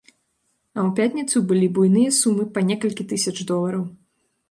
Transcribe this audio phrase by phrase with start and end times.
[0.77, 3.89] А ў пятніцу былі буйныя сумы па некалькі тысяч долараў.